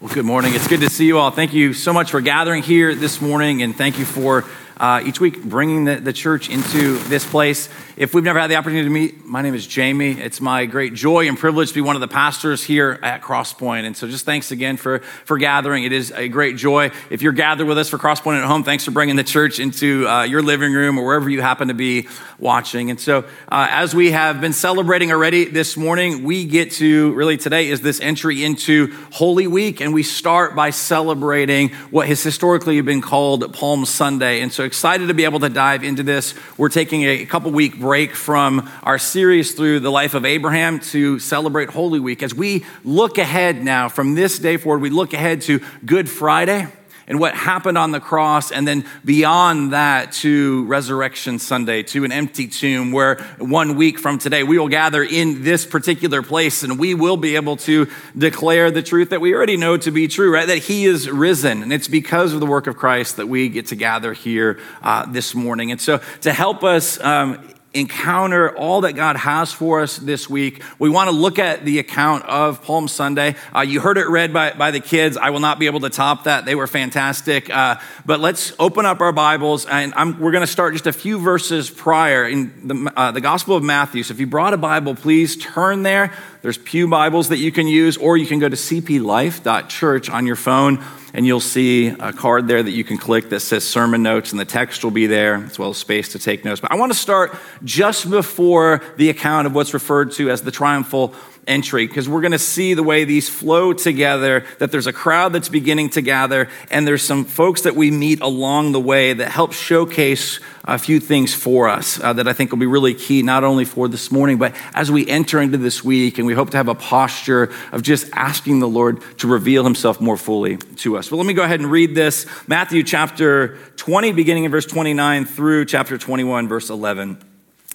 [0.00, 0.54] Well, good morning.
[0.54, 1.30] It's good to see you all.
[1.30, 4.46] Thank you so much for gathering here this morning, and thank you for
[4.80, 7.68] uh, each week bringing the, the church into this place.
[7.98, 10.12] If we've never had the opportunity to meet, my name is Jamie.
[10.12, 13.84] It's my great joy and privilege to be one of the pastors here at Crosspoint.
[13.84, 15.84] And so just thanks again for, for gathering.
[15.84, 16.92] It is a great joy.
[17.10, 20.08] If you're gathered with us for Crosspoint at home, thanks for bringing the church into
[20.08, 22.08] uh, your living room or wherever you happen to be
[22.38, 22.88] watching.
[22.88, 23.18] And so
[23.52, 27.82] uh, as we have been celebrating already this morning, we get to really today is
[27.82, 29.82] this entry into Holy Week.
[29.82, 34.40] And we start by celebrating what has historically been called Palm Sunday.
[34.40, 36.32] And so excited to be able to dive into this.
[36.56, 41.18] We're taking a couple week break from our series through the life of Abraham to
[41.18, 42.22] celebrate Holy Week.
[42.22, 46.68] As we look ahead now from this day forward, we look ahead to Good Friday
[47.10, 52.12] and what happened on the cross, and then beyond that to Resurrection Sunday, to an
[52.12, 56.78] empty tomb, where one week from today we will gather in this particular place and
[56.78, 60.32] we will be able to declare the truth that we already know to be true,
[60.32, 60.46] right?
[60.46, 61.64] That He is risen.
[61.64, 65.04] And it's because of the work of Christ that we get to gather here uh,
[65.06, 65.72] this morning.
[65.72, 70.62] And so to help us, um, encounter all that God has for us this week.
[70.78, 73.36] We want to look at the account of Palm Sunday.
[73.54, 75.16] Uh, you heard it read by, by the kids.
[75.16, 76.44] I will not be able to top that.
[76.44, 77.48] They were fantastic.
[77.48, 80.92] Uh, but let's open up our Bibles, and I'm, we're going to start just a
[80.92, 84.02] few verses prior in the, uh, the Gospel of Matthew.
[84.02, 86.12] So if you brought a Bible, please turn there.
[86.42, 90.36] There's Pew Bibles that you can use, or you can go to cplife.church on your
[90.36, 94.30] phone and you'll see a card there that you can click that says sermon notes,
[94.30, 96.60] and the text will be there, as well as space to take notes.
[96.60, 100.50] But I want to start just before the account of what's referred to as the
[100.50, 101.14] triumphal
[101.50, 105.32] entry because we're going to see the way these flow together that there's a crowd
[105.32, 109.30] that's beginning to gather and there's some folks that we meet along the way that
[109.30, 113.22] help showcase a few things for us uh, that i think will be really key
[113.22, 116.50] not only for this morning but as we enter into this week and we hope
[116.50, 120.96] to have a posture of just asking the lord to reveal himself more fully to
[120.96, 121.10] us.
[121.10, 122.26] Well let me go ahead and read this.
[122.46, 127.18] Matthew chapter 20 beginning in verse 29 through chapter 21 verse 11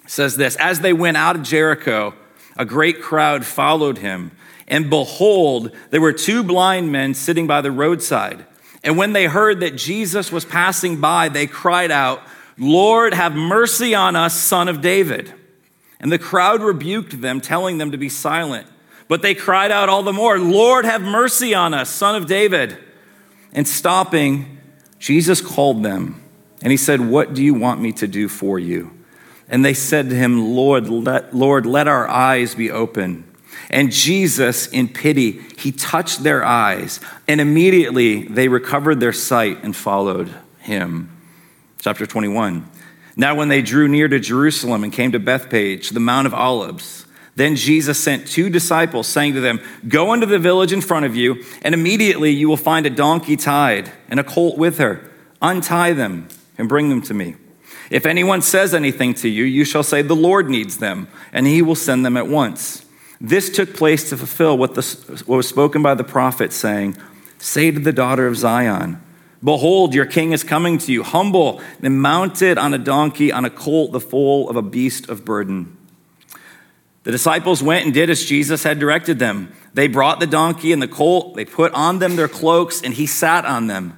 [0.08, 2.14] says this as they went out of jericho
[2.57, 4.31] a great crowd followed him.
[4.67, 8.45] And behold, there were two blind men sitting by the roadside.
[8.83, 12.21] And when they heard that Jesus was passing by, they cried out,
[12.57, 15.33] Lord, have mercy on us, son of David.
[15.99, 18.67] And the crowd rebuked them, telling them to be silent.
[19.07, 22.77] But they cried out all the more, Lord, have mercy on us, son of David.
[23.53, 24.59] And stopping,
[24.99, 26.22] Jesus called them.
[26.61, 28.94] And he said, What do you want me to do for you?
[29.47, 33.23] And they said to him, Lord, let, Lord, let our eyes be open.
[33.69, 39.75] And Jesus, in pity, he touched their eyes, and immediately they recovered their sight and
[39.75, 41.09] followed him.
[41.79, 42.69] Chapter 21.
[43.16, 47.05] Now, when they drew near to Jerusalem and came to Bethphage, the Mount of Olives,
[47.35, 51.16] then Jesus sent two disciples, saying to them, Go into the village in front of
[51.16, 55.09] you, and immediately you will find a donkey tied and a colt with her.
[55.41, 57.35] Untie them and bring them to me.
[57.95, 61.61] If anyone says anything to you, you shall say, The Lord needs them, and he
[61.61, 62.85] will send them at once.
[63.22, 64.81] This took place to fulfill what, the,
[65.25, 66.97] what was spoken by the prophet, saying,
[67.38, 69.01] Say to the daughter of Zion,
[69.41, 73.50] Behold, your king is coming to you, humble and mounted on a donkey, on a
[73.50, 75.78] colt, the foal of a beast of burden.
[77.03, 79.53] The disciples went and did as Jesus had directed them.
[79.73, 83.05] They brought the donkey and the colt, they put on them their cloaks, and he
[83.05, 83.97] sat on them.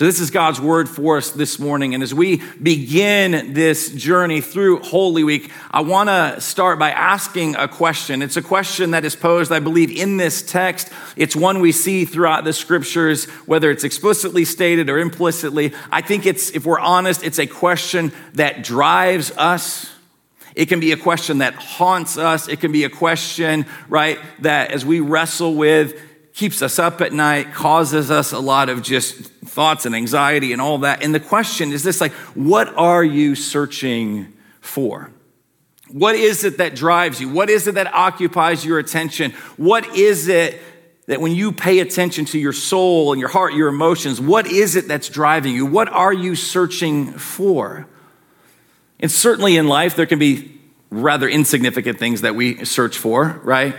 [0.00, 1.92] So, this is God's word for us this morning.
[1.92, 7.56] And as we begin this journey through Holy Week, I want to start by asking
[7.56, 8.22] a question.
[8.22, 10.88] It's a question that is posed, I believe, in this text.
[11.16, 15.74] It's one we see throughout the scriptures, whether it's explicitly stated or implicitly.
[15.92, 19.92] I think it's, if we're honest, it's a question that drives us.
[20.54, 22.48] It can be a question that haunts us.
[22.48, 26.00] It can be a question, right, that as we wrestle with,
[26.32, 30.60] keeps us up at night, causes us a lot of just thoughts and anxiety and
[30.62, 31.02] all that.
[31.02, 35.10] And the question is this like, what are you searching for?
[35.88, 37.28] What is it that drives you?
[37.28, 39.32] What is it that occupies your attention?
[39.56, 40.60] What is it
[41.06, 44.76] that when you pay attention to your soul and your heart, your emotions, what is
[44.76, 45.66] it that's driving you?
[45.66, 47.88] What are you searching for?
[49.00, 50.60] And certainly in life, there can be
[50.90, 53.74] rather insignificant things that we search for, right?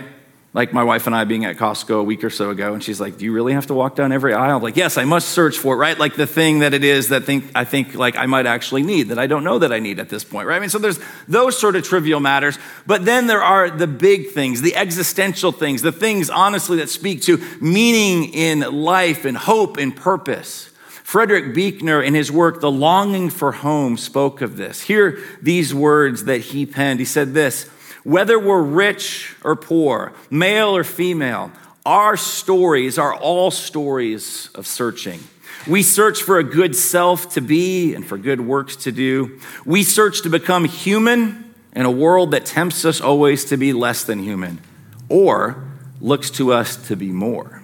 [0.54, 3.00] Like my wife and I being at Costco a week or so ago, and she's
[3.00, 5.30] like, "Do you really have to walk down every aisle?" I'm like, yes, I must
[5.30, 5.98] search for it, right?
[5.98, 9.08] Like the thing that it is that think I think like I might actually need
[9.08, 10.56] that I don't know that I need at this point, right?
[10.56, 14.32] I mean, so there's those sort of trivial matters, but then there are the big
[14.32, 19.78] things, the existential things, the things honestly that speak to meaning in life and hope
[19.78, 20.68] and purpose.
[21.02, 24.80] Frederick Buechner, in his work, The Longing for Home, spoke of this.
[24.82, 27.00] Hear these words that he penned.
[27.00, 27.68] He said this
[28.04, 31.52] whether we're rich or poor, male or female,
[31.84, 35.20] our stories are all stories of searching.
[35.66, 39.40] We search for a good self to be and for good works to do.
[39.64, 44.04] We search to become human in a world that tempts us always to be less
[44.04, 44.60] than human
[45.08, 45.64] or
[46.00, 47.62] looks to us to be more.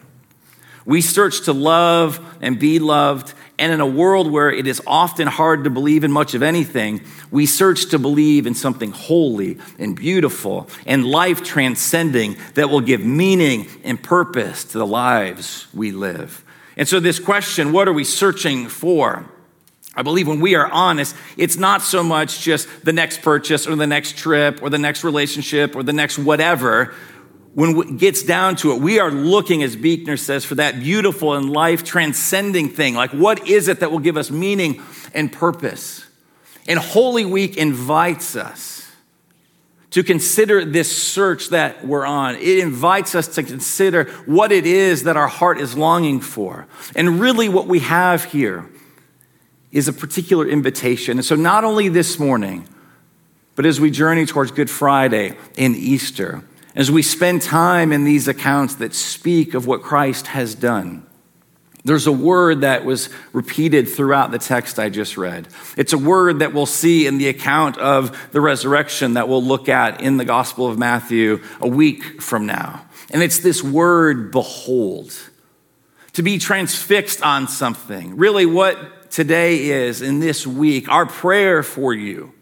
[0.85, 5.27] We search to love and be loved and in a world where it is often
[5.27, 7.01] hard to believe in much of anything,
[7.31, 13.05] we search to believe in something holy and beautiful and life transcending that will give
[13.05, 16.45] meaning and purpose to the lives we live.
[16.77, 19.29] And so, this question, what are we searching for?
[19.97, 23.75] I believe when we are honest, it's not so much just the next purchase or
[23.75, 26.95] the next trip or the next relationship or the next whatever
[27.59, 31.35] when it gets down to it, we are looking, as Buechner says, for that beautiful
[31.35, 32.95] and life transcending thing.
[32.95, 34.81] Like, what is it that will give us meaning
[35.13, 36.07] and purpose?
[36.69, 38.89] And Holy Week invites us
[39.91, 42.37] to consider this search that we're on.
[42.37, 46.69] It invites us to consider what it is that our heart is longing for.
[46.95, 48.71] And really, what we have here
[49.73, 51.19] is a particular invitation.
[51.19, 52.69] And so, not only this morning,
[53.57, 56.45] but as we journey towards Good Friday and Easter,
[56.75, 61.07] as we spend time in these accounts that speak of what Christ has done.
[61.85, 65.49] There's a word that was repeated throughout the text I just read.
[65.77, 69.69] It's a word that we'll see in the account of the resurrection that we'll look
[69.69, 72.85] at in the Gospel of Matthew a week from now.
[73.11, 75.17] And it's this word, behold.
[76.15, 78.17] To be transfixed on something.
[78.17, 82.35] Really, what today is in this week, our prayer for you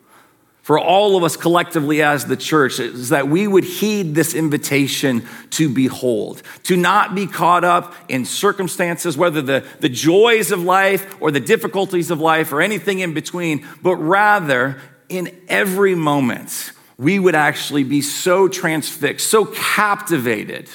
[0.66, 5.24] for all of us collectively as the church is that we would heed this invitation
[5.50, 11.16] to behold, to not be caught up in circumstances, whether the, the joys of life
[11.22, 17.20] or the difficulties of life or anything in between, but rather in every moment, we
[17.20, 20.68] would actually be so transfixed, so captivated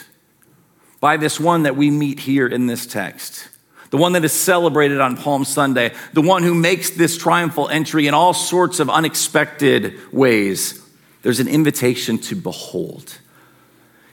[1.01, 3.49] by this one that we meet here in this text
[3.91, 8.07] the one that is celebrated on Palm Sunday, the one who makes this triumphal entry
[8.07, 10.81] in all sorts of unexpected ways,
[11.21, 13.19] there's an invitation to behold.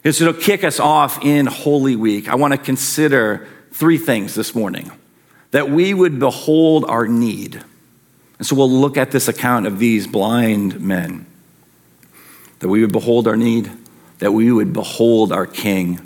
[0.05, 4.35] And so to kick us off in Holy Week, I want to consider three things
[4.35, 4.91] this morning
[5.53, 7.63] that we would behold our need.
[8.39, 11.25] And so we'll look at this account of these blind men.
[12.59, 13.71] That we would behold our need,
[14.19, 16.01] that we would behold our King,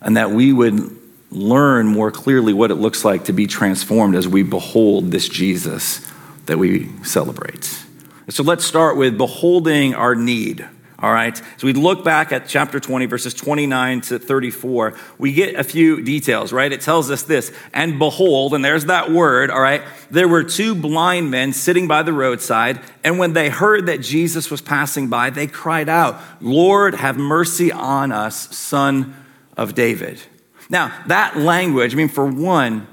[0.00, 1.03] and that we would
[1.34, 6.00] learn more clearly what it looks like to be transformed as we behold this Jesus
[6.46, 7.84] that we celebrate.
[8.28, 10.66] So let's start with beholding our need.
[10.98, 11.36] All right.
[11.58, 14.94] So we look back at chapter 20, verses 29 to 34.
[15.18, 16.72] We get a few details, right?
[16.72, 19.82] It tells us this and behold, and there's that word, all right.
[20.10, 24.50] There were two blind men sitting by the roadside, and when they heard that Jesus
[24.50, 29.14] was passing by, they cried out, Lord, have mercy on us, son
[29.58, 30.22] of David.
[30.74, 32.88] Now, that language, I mean, for one,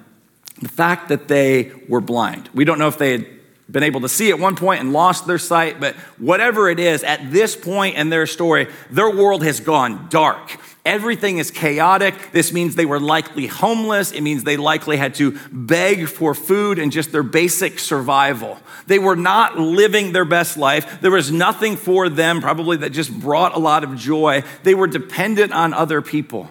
[0.61, 2.47] the fact that they were blind.
[2.53, 3.27] We don't know if they had
[3.71, 7.03] been able to see at one point and lost their sight, but whatever it is,
[7.03, 10.59] at this point in their story, their world has gone dark.
[10.85, 12.13] Everything is chaotic.
[12.31, 14.11] This means they were likely homeless.
[14.11, 18.59] It means they likely had to beg for food and just their basic survival.
[18.85, 21.01] They were not living their best life.
[21.01, 24.43] There was nothing for them, probably, that just brought a lot of joy.
[24.61, 26.47] They were dependent on other people.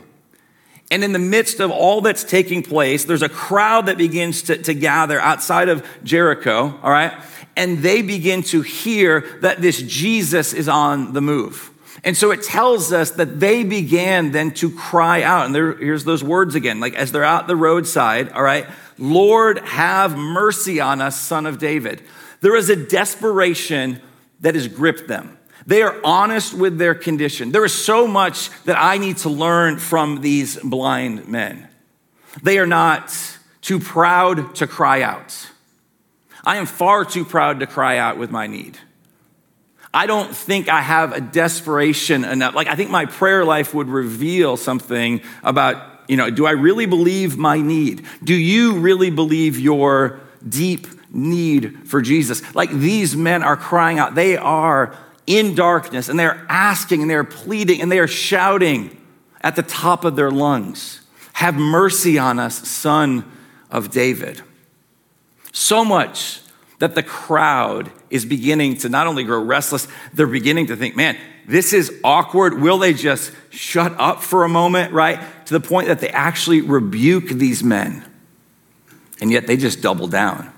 [0.90, 4.56] And in the midst of all that's taking place, there's a crowd that begins to,
[4.58, 7.12] to gather outside of Jericho, all right?
[7.56, 11.70] And they begin to hear that this Jesus is on the move.
[12.02, 15.46] And so it tells us that they began then to cry out.
[15.46, 18.66] And there, here's those words again, like as they're out the roadside, all right?
[18.98, 22.02] Lord, have mercy on us, son of David.
[22.40, 24.00] There is a desperation
[24.40, 25.36] that has gripped them.
[25.70, 27.52] They are honest with their condition.
[27.52, 31.68] There is so much that I need to learn from these blind men.
[32.42, 33.16] They are not
[33.60, 35.48] too proud to cry out.
[36.44, 38.78] I am far too proud to cry out with my need.
[39.94, 42.56] I don't think I have a desperation enough.
[42.56, 46.86] Like, I think my prayer life would reveal something about, you know, do I really
[46.86, 48.04] believe my need?
[48.24, 52.56] Do you really believe your deep need for Jesus?
[52.56, 54.16] Like, these men are crying out.
[54.16, 54.96] They are
[55.30, 59.00] in darkness and they're asking and they're pleading and they are shouting
[59.42, 61.00] at the top of their lungs,
[61.34, 63.30] Have mercy on us, son
[63.70, 64.42] of David.
[65.52, 66.40] So much
[66.80, 71.16] that the crowd is beginning to not only grow restless, they're beginning to think, man,
[71.46, 72.60] this is awkward.
[72.60, 75.20] Will they just shut up for a moment, right?
[75.46, 78.04] To the point that they actually rebuke these men.
[79.20, 80.52] And yet they just double down.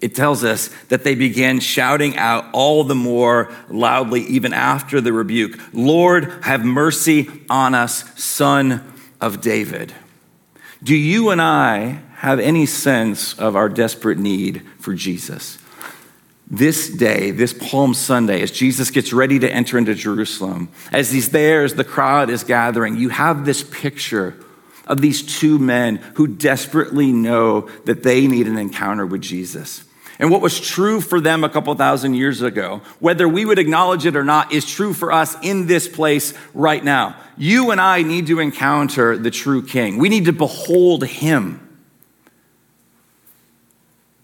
[0.00, 5.12] It tells us that they began shouting out all the more loudly, even after the
[5.12, 8.82] rebuke Lord, have mercy on us, son
[9.20, 9.94] of David.
[10.82, 15.58] Do you and I have any sense of our desperate need for Jesus?
[16.48, 21.30] This day, this Palm Sunday, as Jesus gets ready to enter into Jerusalem, as he's
[21.30, 24.36] there, as the crowd is gathering, you have this picture
[24.86, 29.82] of these two men who desperately know that they need an encounter with Jesus.
[30.18, 34.06] And what was true for them a couple thousand years ago, whether we would acknowledge
[34.06, 37.16] it or not, is true for us in this place right now.
[37.36, 39.98] You and I need to encounter the true King.
[39.98, 41.62] We need to behold him.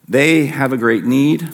[0.08, 1.48] They have a great need,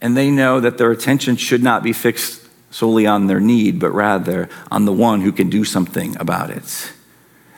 [0.00, 3.90] and they know that their attention should not be fixed solely on their need, but
[3.90, 6.92] rather on the one who can do something about it.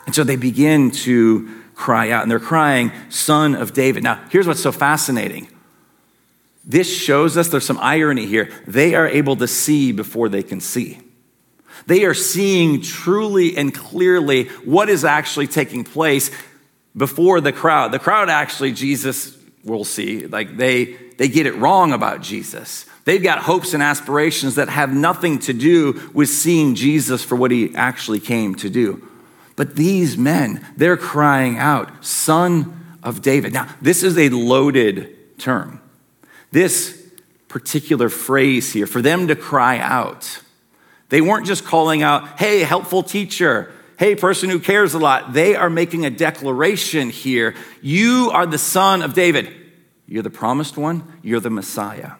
[0.06, 4.02] And so they begin to cry out, and they're crying, Son of David.
[4.02, 5.48] Now, here's what's so fascinating
[6.64, 8.50] this shows us there's some irony here.
[8.66, 11.00] They are able to see before they can see.
[11.86, 16.30] They are seeing truly and clearly what is actually taking place
[16.96, 17.92] before the crowd.
[17.92, 22.86] The crowd actually, Jesus will see, like they, they get it wrong about Jesus.
[23.04, 27.50] They've got hopes and aspirations that have nothing to do with seeing Jesus for what
[27.50, 29.06] he actually came to do.
[29.56, 33.52] But these men, they're crying out, Son of David.
[33.52, 35.80] Now, this is a loaded term.
[36.52, 37.00] This
[37.48, 40.40] particular phrase here, for them to cry out,
[41.08, 45.32] they weren't just calling out, hey, helpful teacher, hey, person who cares a lot.
[45.32, 47.54] They are making a declaration here.
[47.82, 49.52] You are the son of David.
[50.06, 52.12] You're the promised one, you're the Messiah.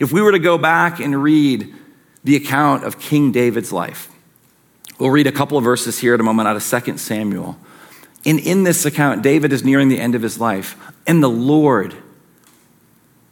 [0.00, 1.74] If we were to go back and read
[2.24, 4.08] the account of King David's life,
[4.98, 7.56] we'll read a couple of verses here at a moment out of 2 Samuel.
[8.24, 11.94] And in this account, David is nearing the end of his life, and the Lord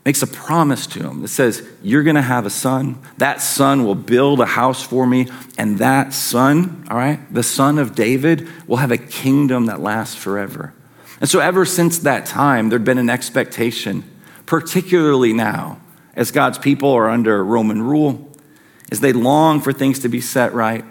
[0.08, 2.98] makes a promise to him that says, You're going to have a son.
[3.18, 5.28] That son will build a house for me.
[5.58, 10.14] And that son, all right, the son of David, will have a kingdom that lasts
[10.14, 10.72] forever.
[11.20, 14.02] And so, ever since that time, there'd been an expectation,
[14.46, 15.78] particularly now,
[16.14, 18.32] as God's people are under Roman rule,
[18.90, 20.86] as they long for things to be set right.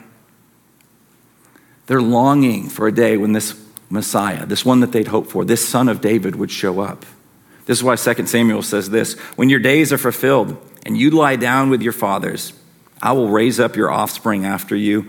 [1.88, 3.60] They're longing for a day when this
[3.90, 7.04] Messiah, this one that they'd hoped for, this son of David would show up.
[7.68, 11.36] This is why 2 Samuel says this When your days are fulfilled and you lie
[11.36, 12.54] down with your fathers,
[13.02, 15.02] I will raise up your offspring after you,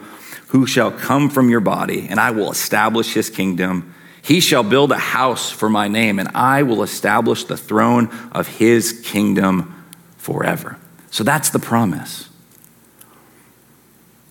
[0.49, 3.95] who shall come from your body, and I will establish his kingdom.
[4.23, 8.49] He shall build a house for my name, and I will establish the throne of
[8.49, 9.85] his kingdom
[10.17, 10.79] forever.
[11.11, 12.29] So that's the promise.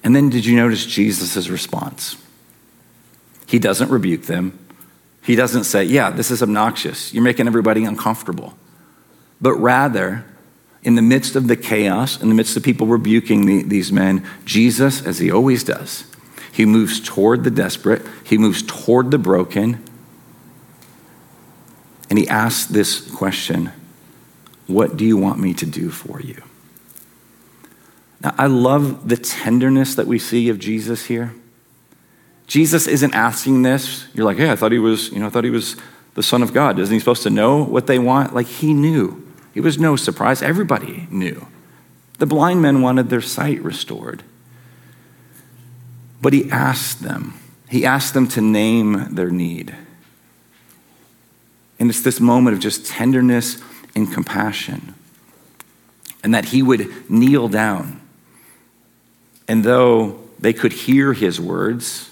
[0.04, 2.18] And then did you notice Jesus' response?
[3.46, 4.60] He doesn't rebuke them.
[5.28, 7.14] He doesn't say, Yeah, this is obnoxious.
[7.14, 8.58] You're making everybody uncomfortable.
[9.42, 10.24] But rather,
[10.84, 14.26] in the midst of the chaos, in the midst of people rebuking the, these men,
[14.46, 16.06] Jesus, as he always does,
[16.50, 19.84] he moves toward the desperate, he moves toward the broken,
[22.10, 23.74] and he asks this question
[24.66, 26.42] What do you want me to do for you?
[28.22, 31.36] Now, I love the tenderness that we see of Jesus here.
[32.48, 34.08] Jesus isn't asking this.
[34.14, 35.76] You're like, hey, I thought he was, you know, I thought he was
[36.16, 36.80] the Son of God.
[36.80, 38.34] Isn't he supposed to know what they want?
[38.34, 39.24] Like he knew.
[39.54, 40.42] It was no surprise.
[40.42, 41.48] Everybody knew.
[42.20, 44.24] The blind men wanted their sight restored.
[46.22, 47.36] But he asked them,
[47.70, 49.76] he asked them to name their need.
[51.80, 53.62] And it's this moment of just tenderness
[53.96, 54.96] and compassion.
[56.24, 58.02] And that he would kneel down.
[59.48, 62.07] And though they could hear his words,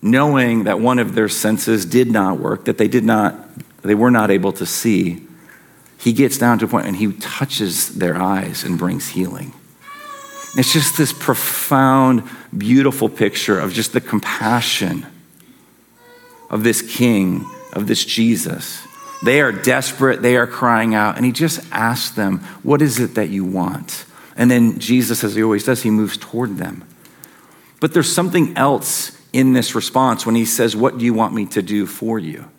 [0.00, 3.36] knowing that one of their senses did not work, that they did not,
[3.82, 5.26] they were not able to see,
[5.98, 9.52] he gets down to a point and he touches their eyes and brings healing.
[10.56, 12.22] It's just this profound,
[12.56, 15.06] beautiful picture of just the compassion
[16.48, 18.86] of this king, of this Jesus.
[19.22, 23.16] They are desperate, they are crying out, and he just asks them, What is it
[23.16, 24.06] that you want?
[24.36, 26.84] And then Jesus, as he always does, he moves toward them.
[27.80, 31.46] But there's something else in this response when he says, What do you want me
[31.46, 32.50] to do for you?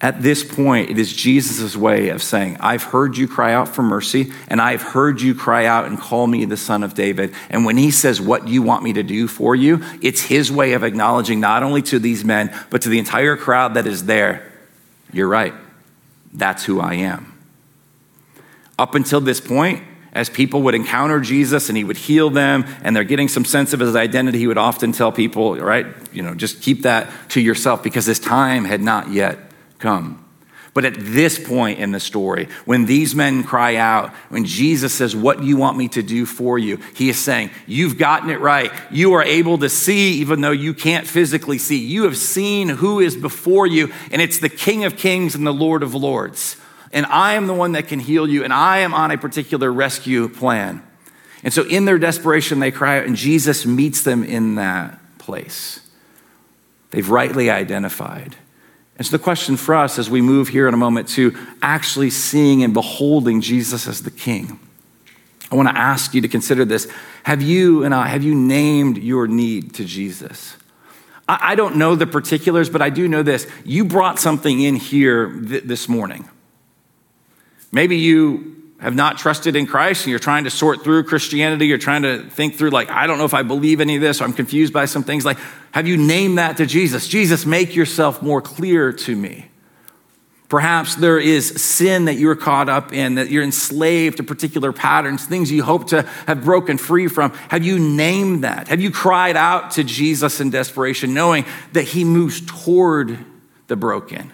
[0.00, 3.82] At this point, it is Jesus' way of saying, I've heard you cry out for
[3.82, 7.34] mercy, and I've heard you cry out and call me the son of David.
[7.50, 9.82] And when he says, What do you want me to do for you?
[10.00, 13.74] It's his way of acknowledging not only to these men, but to the entire crowd
[13.74, 14.50] that is there,
[15.12, 15.52] You're right.
[16.32, 17.30] That's who I am.
[18.78, 19.84] Up until this point,
[20.14, 23.72] as people would encounter Jesus and he would heal them and they're getting some sense
[23.72, 27.40] of his identity, he would often tell people, right, you know, just keep that to
[27.40, 29.38] yourself because his time had not yet
[29.78, 30.20] come.
[30.72, 35.14] But at this point in the story, when these men cry out, when Jesus says,
[35.14, 36.80] What do you want me to do for you?
[36.96, 38.72] He is saying, You've gotten it right.
[38.90, 41.78] You are able to see even though you can't physically see.
[41.78, 45.54] You have seen who is before you, and it's the King of Kings and the
[45.54, 46.56] Lord of Lords
[46.94, 49.70] and I am the one that can heal you, and I am on a particular
[49.70, 50.80] rescue plan.
[51.42, 55.80] And so, in their desperation, they cry out, and Jesus meets them in that place.
[56.92, 58.36] They've rightly identified.
[58.96, 62.10] And so, the question for us as we move here in a moment to actually
[62.10, 64.60] seeing and beholding Jesus as the King,
[65.50, 66.90] I want to ask you to consider this.
[67.24, 70.56] Have you and I, have you named your need to Jesus?
[71.26, 73.46] I don't know the particulars, but I do know this.
[73.64, 76.28] You brought something in here th- this morning.
[77.74, 81.66] Maybe you have not trusted in Christ and you're trying to sort through Christianity.
[81.66, 84.20] You're trying to think through, like, I don't know if I believe any of this,
[84.20, 85.24] or I'm confused by some things.
[85.24, 85.38] Like,
[85.72, 87.08] have you named that to Jesus?
[87.08, 89.46] Jesus, make yourself more clear to me.
[90.48, 95.24] Perhaps there is sin that you're caught up in, that you're enslaved to particular patterns,
[95.24, 97.32] things you hope to have broken free from.
[97.48, 98.68] Have you named that?
[98.68, 103.18] Have you cried out to Jesus in desperation, knowing that he moves toward
[103.66, 104.30] the broken?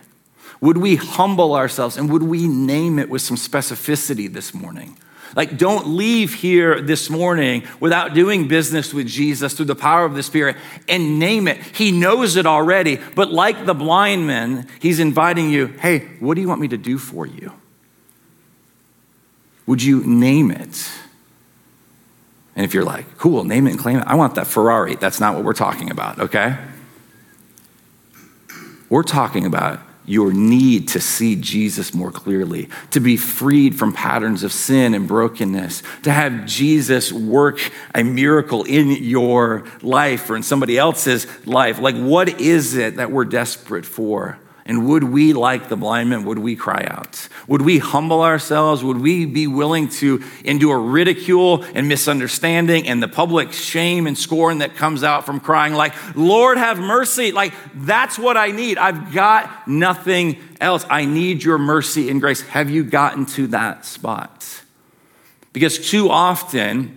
[0.60, 4.98] Would we humble ourselves and would we name it with some specificity this morning?
[5.36, 10.14] Like, don't leave here this morning without doing business with Jesus through the power of
[10.14, 10.56] the Spirit
[10.88, 11.58] and name it.
[11.58, 16.40] He knows it already, but like the blind man, he's inviting you, hey, what do
[16.40, 17.52] you want me to do for you?
[19.66, 20.90] Would you name it?
[22.56, 24.96] And if you're like, cool, name it and claim it, I want that Ferrari.
[24.96, 26.58] That's not what we're talking about, okay?
[28.88, 29.78] We're talking about
[30.10, 35.06] your need to see Jesus more clearly, to be freed from patterns of sin and
[35.06, 37.60] brokenness, to have Jesus work
[37.94, 41.78] a miracle in your life or in somebody else's life.
[41.78, 44.39] Like, what is it that we're desperate for?
[44.66, 47.28] And would we, like the blind man, would we cry out?
[47.48, 48.84] Would we humble ourselves?
[48.84, 54.58] Would we be willing to endure ridicule and misunderstanding and the public shame and scorn
[54.58, 57.32] that comes out from crying, like, Lord, have mercy?
[57.32, 58.78] Like, that's what I need.
[58.78, 60.84] I've got nothing else.
[60.88, 62.42] I need your mercy and grace.
[62.42, 64.62] Have you gotten to that spot?
[65.52, 66.96] Because too often,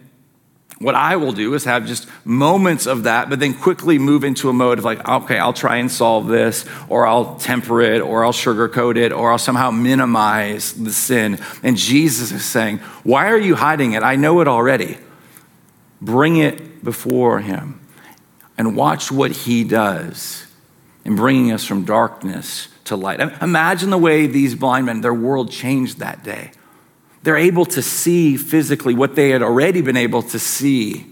[0.80, 4.50] what I will do is have just moments of that, but then quickly move into
[4.50, 8.26] a mode of like, okay, I'll try and solve this, or I'll temper it, or
[8.26, 11.40] I'll sugarcoat it, or I'll somehow minimize the sin.
[11.62, 14.04] And Jesus is saying, Why are you hiding it?
[14.04, 14.98] I know it already.
[16.02, 17.80] Bring it before Him
[18.58, 20.48] and watch what He does
[21.06, 23.20] in bringing us from darkness to light.
[23.42, 26.52] Imagine the way these blind men, their world changed that day.
[27.24, 31.08] They're able to see physically what they had already been able to see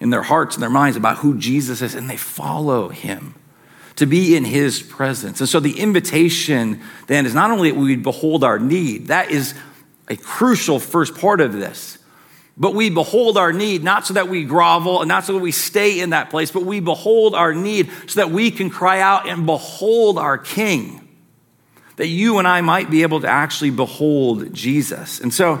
[0.00, 3.36] in their hearts and their minds about who Jesus is, and they follow him
[3.96, 5.40] to be in his presence.
[5.40, 9.54] And so the invitation then is not only that we behold our need, that is
[10.08, 11.98] a crucial first part of this.
[12.56, 15.52] But we behold our need not so that we grovel and not so that we
[15.52, 19.28] stay in that place, but we behold our need so that we can cry out
[19.28, 21.03] and behold our King
[21.96, 25.20] that you and I might be able to actually behold Jesus.
[25.20, 25.60] And so,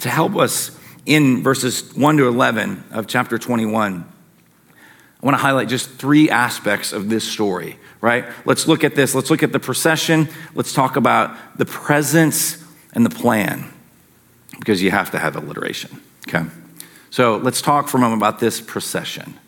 [0.00, 4.04] to help us in verses 1 to 11 of chapter 21,
[4.74, 8.26] I want to highlight just three aspects of this story, right?
[8.44, 9.14] Let's look at this.
[9.14, 10.28] Let's look at the procession.
[10.54, 12.62] Let's talk about the presence
[12.92, 13.72] and the plan,
[14.58, 16.44] because you have to have alliteration, okay?
[17.10, 19.38] So let's talk for a moment about this procession.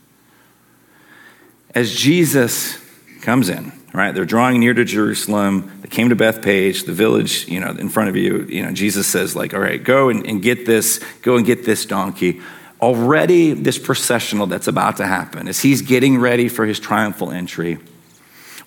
[1.75, 2.79] As Jesus
[3.23, 4.13] comes in, right?
[4.13, 5.81] They're drawing near to Jerusalem.
[5.83, 8.45] They came to Bethphage, the village, you know, in front of you.
[8.45, 11.65] You know, Jesus says, like, all right, go and, and get this, go and get
[11.65, 12.41] this donkey.
[12.81, 17.79] Already, this processional that's about to happen, as he's getting ready for his triumphal entry,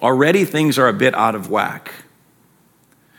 [0.01, 1.93] already things are a bit out of whack.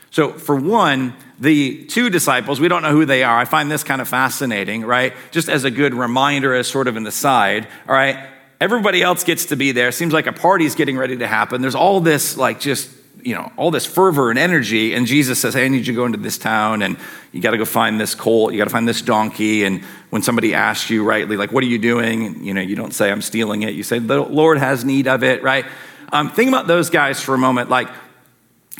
[0.09, 3.37] So, for one, the two disciples, we don't know who they are.
[3.37, 5.13] I find this kind of fascinating, right?
[5.31, 8.17] Just as a good reminder, as sort of an aside, all right?
[8.61, 9.91] Everybody else gets to be there.
[9.91, 11.63] Seems like a party's getting ready to happen.
[11.63, 12.91] There's all this, like, just,
[13.23, 14.93] you know, all this fervor and energy.
[14.93, 16.95] And Jesus says, Hey, I need you to go into this town and
[17.31, 18.51] you got to go find this colt.
[18.51, 19.63] You got to find this donkey.
[19.63, 22.43] And when somebody asks you rightly, like, what are you doing?
[22.43, 23.73] You know, you don't say, I'm stealing it.
[23.73, 25.65] You say, the Lord has need of it, right?
[26.11, 27.71] Um, think about those guys for a moment.
[27.71, 27.89] Like,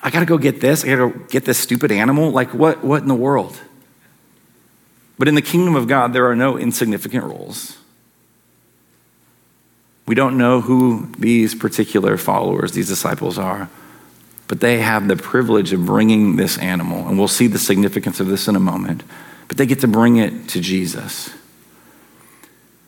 [0.03, 0.83] I got to go get this.
[0.83, 2.29] I got to go get this stupid animal.
[2.29, 3.59] Like, what, what in the world?
[5.17, 7.80] But in the kingdom of God, there are no insignificant roles.
[10.05, 13.69] We don't know who these particular followers, these disciples are,
[14.47, 18.27] but they have the privilege of bringing this animal, and we'll see the significance of
[18.27, 19.03] this in a moment,
[19.47, 21.33] but they get to bring it to Jesus.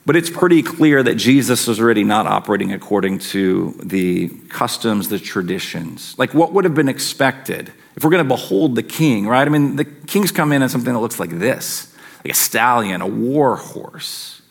[0.06, 5.20] But it's pretty clear that Jesus is already not operating according to the customs, the
[5.20, 6.14] traditions.
[6.18, 9.48] Like what would have been expected if we're going to behold the king, right?
[9.48, 13.02] I mean, the kings come in on something that looks like this like a stallion,
[13.02, 14.42] a war horse,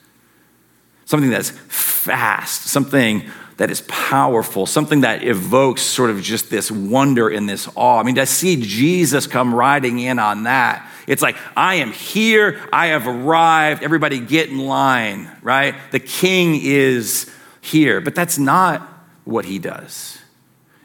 [1.13, 7.29] something that's fast, something that is powerful, something that evokes sort of just this wonder
[7.29, 8.01] and this awe.
[8.01, 12.67] I mean, to see Jesus come riding in on that, it's like, I am here,
[12.73, 15.75] I have arrived, everybody get in line, right?
[15.91, 18.01] The king is here.
[18.01, 18.81] But that's not
[19.25, 20.19] what he does.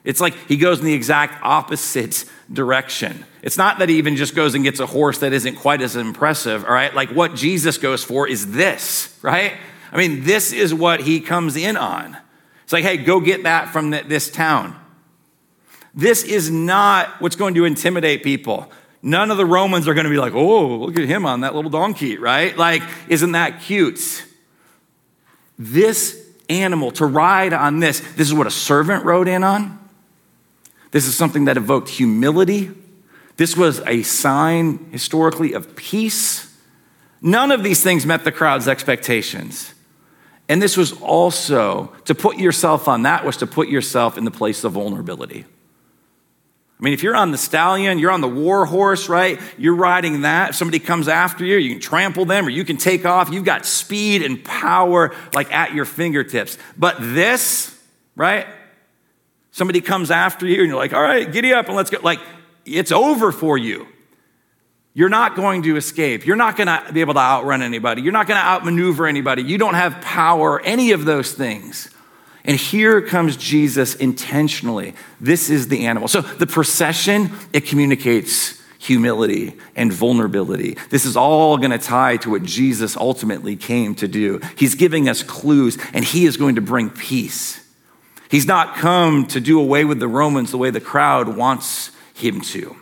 [0.03, 3.23] It's like he goes in the exact opposite direction.
[3.41, 5.95] It's not that he even just goes and gets a horse that isn't quite as
[5.95, 6.93] impressive, all right?
[6.93, 9.53] Like what Jesus goes for is this, right?
[9.91, 12.17] I mean, this is what he comes in on.
[12.63, 14.77] It's like, hey, go get that from this town.
[15.95, 18.71] This is not what's going to intimidate people.
[19.01, 21.55] None of the Romans are going to be like, oh, look at him on that
[21.55, 22.55] little donkey, right?
[22.57, 24.25] Like, isn't that cute?
[25.57, 29.79] This animal, to ride on this, this is what a servant rode in on.
[30.91, 32.71] This is something that evoked humility.
[33.37, 36.55] This was a sign historically of peace.
[37.21, 39.73] None of these things met the crowd's expectations.
[40.49, 44.31] And this was also to put yourself on that was to put yourself in the
[44.31, 45.45] place of vulnerability.
[46.79, 49.41] I mean, if you're on the stallion, you're on the war horse, right?
[49.57, 50.51] You're riding that.
[50.51, 53.31] If somebody comes after you, you can trample them or you can take off.
[53.31, 56.57] You've got speed and power like at your fingertips.
[56.77, 57.75] But this,
[58.15, 58.45] right?
[59.51, 61.97] Somebody comes after you and you're like, all right, giddy up and let's go.
[62.03, 62.19] Like,
[62.63, 63.87] it's over for you.
[64.97, 66.25] You're not going to escape.
[66.25, 68.01] You're not going to be able to outrun anybody.
[68.01, 69.43] You're not going to outmaneuver anybody.
[69.43, 71.87] You don't have power, any of those things.
[72.43, 74.95] And here comes Jesus intentionally.
[75.21, 76.07] This is the animal.
[76.07, 80.79] So the procession, it communicates humility and vulnerability.
[80.89, 84.41] This is all going to tie to what Jesus ultimately came to do.
[84.55, 87.63] He's giving us clues, and he is going to bring peace.
[88.31, 92.41] He's not come to do away with the Romans the way the crowd wants him
[92.41, 92.75] to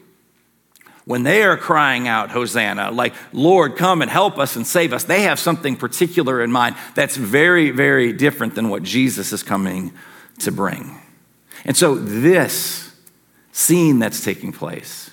[1.05, 5.03] when they are crying out, Hosanna, like, Lord, come and help us and save us,
[5.03, 9.93] they have something particular in mind that's very, very different than what Jesus is coming
[10.39, 10.99] to bring.
[11.63, 12.91] And so, this
[13.51, 15.11] scene that's taking place,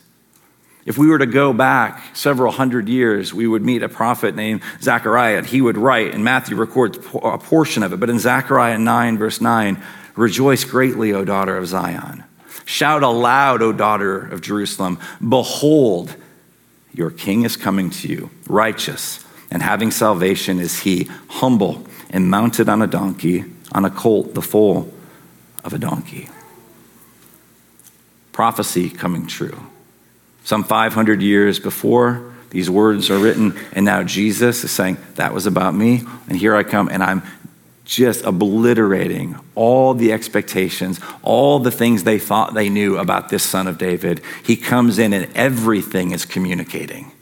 [0.87, 4.63] if we were to go back several hundred years, we would meet a prophet named
[4.81, 8.79] Zechariah, and he would write, and Matthew records a portion of it, but in Zechariah
[8.79, 9.83] 9, verse 9,
[10.17, 12.25] rejoice greatly, O daughter of Zion.
[12.65, 14.99] Shout aloud, O daughter of Jerusalem.
[15.27, 16.15] Behold,
[16.95, 22.69] your king is coming to you, righteous, and having salvation is he, humble and mounted
[22.69, 24.93] on a donkey, on a colt, the foal
[25.65, 26.29] of a donkey.
[28.33, 29.59] Prophecy coming true.
[30.45, 35.47] Some 500 years before, these words are written, and now Jesus is saying, That was
[35.47, 37.23] about me, and here I come, and I'm
[37.85, 43.67] just obliterating all the expectations, all the things they thought they knew about this son
[43.67, 44.21] of David.
[44.45, 47.13] He comes in and everything is communicating.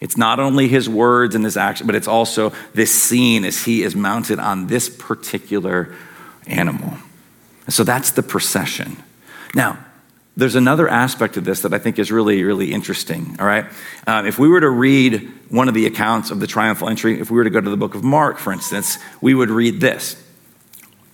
[0.00, 3.82] It's not only his words and his action, but it's also this scene as he
[3.82, 5.94] is mounted on this particular
[6.46, 6.98] animal.
[7.68, 8.96] so that's the procession.
[9.54, 9.78] Now,
[10.36, 13.36] there's another aspect of this that I think is really, really interesting.
[13.38, 13.66] All right.
[14.06, 17.30] Um, if we were to read one of the accounts of the triumphal entry, if
[17.30, 20.16] we were to go to the book of Mark, for instance, we would read this.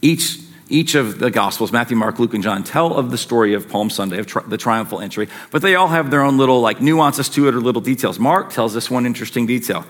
[0.00, 3.68] Each, each of the Gospels, Matthew, Mark, Luke, and John, tell of the story of
[3.68, 6.80] Palm Sunday, of tri- the triumphal entry, but they all have their own little like
[6.80, 8.20] nuances to it or little details.
[8.20, 9.84] Mark tells us one interesting detail.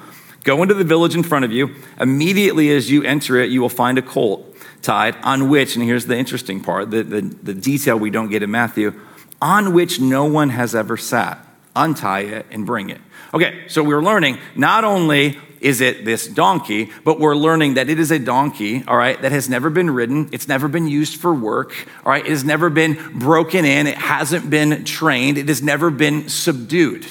[0.45, 1.75] Go into the village in front of you.
[2.01, 6.07] Immediately as you enter it, you will find a colt tied on which, and here's
[6.07, 8.99] the interesting part, the, the, the detail we don't get in Matthew,
[9.41, 11.45] on which no one has ever sat.
[11.77, 13.01] Untie it and bring it.
[13.33, 17.99] Okay, so we're learning not only is it this donkey, but we're learning that it
[17.99, 20.29] is a donkey, all right, that has never been ridden.
[20.33, 21.75] It's never been used for work,
[22.05, 22.25] all right.
[22.25, 23.87] It has never been broken in.
[23.87, 25.37] It hasn't been trained.
[25.37, 27.07] It has never been subdued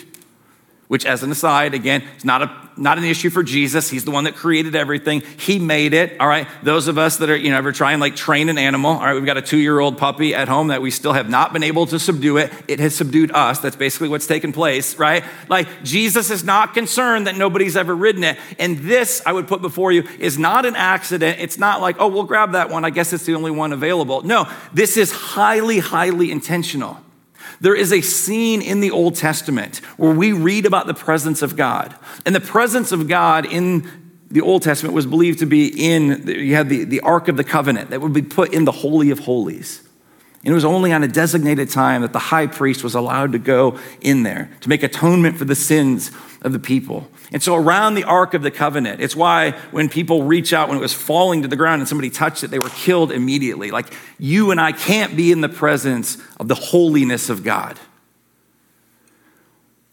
[0.88, 3.90] which as an aside again it's not a not an issue for jesus.
[3.90, 5.22] He's the one that created everything.
[5.40, 6.48] He made it all right?
[6.64, 9.00] Those of us that are you know ever try and like train an animal all
[9.00, 11.86] right we've got a two-year-old puppy at home that we still have not been able
[11.88, 12.52] to subdue it.
[12.68, 13.60] It has subdued us.
[13.60, 15.24] That's basically what's taken place right?
[15.50, 18.38] Like jesus is not concerned that nobody's ever ridden it.
[18.60, 21.40] And this i would put before you is not an accident.
[21.40, 22.86] It's not like oh we'll grab that one.
[22.86, 24.22] I guess it's the only one available.
[24.22, 27.02] No this is highly highly intentional
[27.60, 31.56] There is a scene in the Old Testament where we read about the presence of
[31.56, 31.96] God.
[32.26, 33.90] And the presence of God in
[34.30, 37.44] the Old Testament was believed to be in, you had the, the Ark of the
[37.44, 39.88] Covenant that would be put in the Holy of Holies.
[40.44, 43.40] And it was only on a designated time that the high priest was allowed to
[43.40, 47.10] go in there to make atonement for the sins of the people.
[47.32, 50.78] And so, around the Ark of the Covenant, it's why when people reach out, when
[50.78, 53.70] it was falling to the ground and somebody touched it, they were killed immediately.
[53.72, 57.78] Like you and I can't be in the presence of the holiness of God.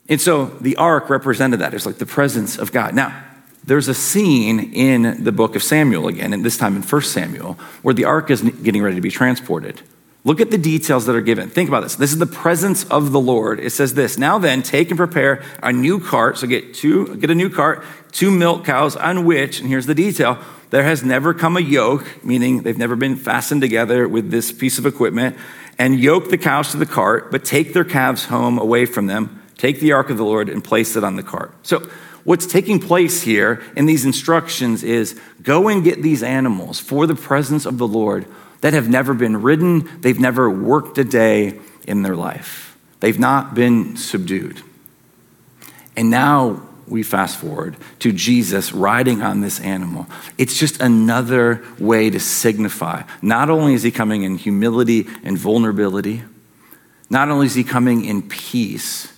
[0.09, 1.75] And so, the Ark represented that.
[1.75, 2.95] It's like the presence of God.
[2.95, 3.25] Now,
[3.67, 7.55] there's a scene in the book of Samuel again, and this time in 1 Samuel,
[7.83, 9.81] where the ark is getting ready to be transported.
[10.27, 11.51] Look at the details that are given.
[11.51, 11.97] Think about this.
[11.97, 13.61] This is the presence of the Lord.
[13.61, 16.39] It says this Now then, take and prepare a new cart.
[16.39, 19.95] So get two, get a new cart, two milk cows on which, and here's the
[19.95, 20.39] detail,
[20.71, 24.79] there has never come a yoke, meaning they've never been fastened together with this piece
[24.79, 25.37] of equipment,
[25.79, 29.43] and yoke the cows to the cart, but take their calves home away from them.
[29.59, 31.53] Take the ark of the Lord and place it on the cart.
[31.67, 31.81] So
[32.25, 37.15] what's taking place here in these instructions is go and get these animals for the
[37.15, 38.27] presence of the Lord
[38.65, 42.79] that have never been ridden, they've never worked a day in their life.
[43.01, 44.63] They've not been subdued.
[45.99, 50.07] And now we fast forward to Jesus riding on this animal.
[50.39, 56.23] It's just another way to signify not only is he coming in humility and vulnerability,
[57.11, 59.13] not only is he coming in peace,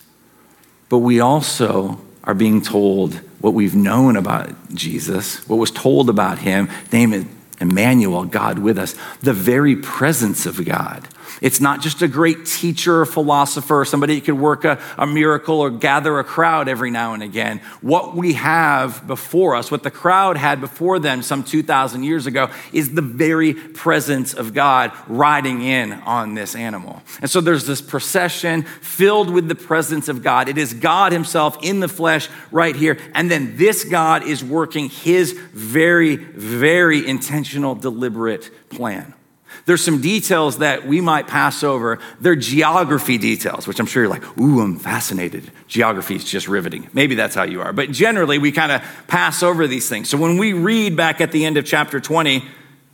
[0.88, 6.38] but we also are being told what we've known about Jesus, what was told about
[6.38, 7.12] him, name
[7.60, 11.08] Emmanuel, God with us, the very presence of God.
[11.40, 15.06] It's not just a great teacher or philosopher or somebody who could work a, a,
[15.06, 17.60] miracle or gather a crowd every now and again.
[17.80, 22.50] What we have before us, what the crowd had before them some 2,000 years ago,
[22.72, 27.02] is the very presence of God riding in on this animal.
[27.20, 30.48] And so there's this procession filled with the presence of God.
[30.48, 32.98] It is God Himself in the flesh right here.
[33.14, 39.14] And then this God is working His very, very intentional, deliberate plan.
[39.66, 41.98] There's some details that we might pass over.
[42.20, 45.50] They're geography details, which I'm sure you're like, ooh, I'm fascinated.
[45.66, 46.88] Geography is just riveting.
[46.92, 47.72] Maybe that's how you are.
[47.72, 50.08] But generally, we kind of pass over these things.
[50.08, 52.44] So when we read back at the end of chapter 20,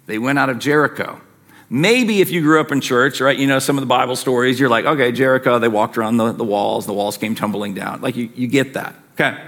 [0.07, 1.21] they went out of Jericho.
[1.69, 4.59] Maybe if you grew up in church, right, you know some of the Bible stories,
[4.59, 8.01] you're like, okay, Jericho, they walked around the, the walls, the walls came tumbling down.
[8.01, 8.95] Like you, you get that.
[9.15, 9.39] Okay.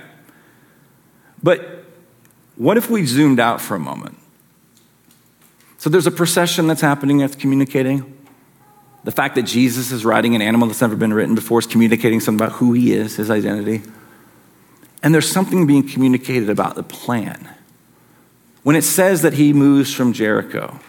[1.43, 1.85] But
[2.57, 4.19] what if we zoomed out for a moment?
[5.85, 8.17] So there's a procession that's happening that's communicating.
[9.05, 12.21] The fact that Jesus is riding an animal that's never been written before is communicating
[12.21, 13.83] something about who he is, his identity.
[15.03, 17.51] And there's something being communicated about the plan.
[18.63, 20.81] When it says that he moves from Jericho,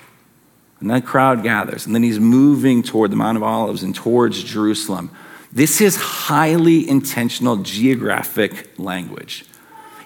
[0.79, 4.45] and that crowd gathers, and then he's moving toward the Mount of Olives and towards
[4.45, 5.11] Jerusalem,
[5.51, 9.43] this is highly intentional geographic language.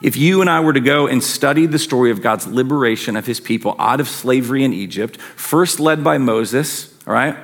[0.01, 3.25] If you and I were to go and study the story of God's liberation of
[3.25, 7.35] his people out of slavery in Egypt, first led by Moses, all right?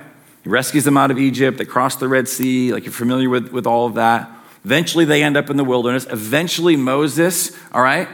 [0.43, 1.57] He rescues them out of Egypt.
[1.57, 2.71] They cross the Red Sea.
[2.71, 4.29] Like you're familiar with, with all of that.
[4.63, 6.07] Eventually, they end up in the wilderness.
[6.09, 8.07] Eventually, Moses, all right?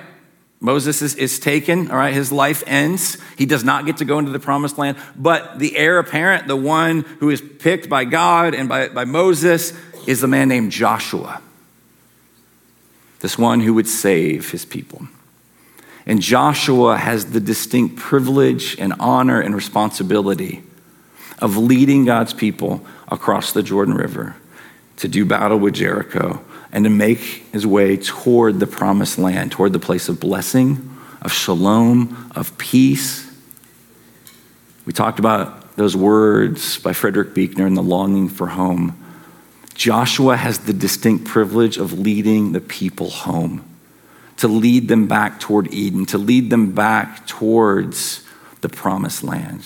[0.59, 2.13] Moses is, is taken, all right?
[2.13, 3.17] His life ends.
[3.37, 4.97] He does not get to go into the promised land.
[5.15, 9.73] But the heir apparent, the one who is picked by God and by, by Moses,
[10.07, 11.41] is a man named Joshua
[13.21, 15.07] this one who would save his people.
[16.05, 20.63] And Joshua has the distinct privilege and honor and responsibility
[21.39, 24.35] of leading God's people across the Jordan River
[24.97, 27.19] to do battle with Jericho and to make
[27.51, 33.29] his way toward the promised land, toward the place of blessing, of shalom, of peace.
[34.85, 38.97] We talked about those words by Frederick Buechner in The Longing for Home.
[39.81, 43.67] Joshua has the distinct privilege of leading the people home,
[44.37, 48.23] to lead them back toward Eden, to lead them back towards
[48.61, 49.65] the promised land.